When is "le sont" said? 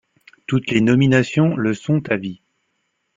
1.55-2.01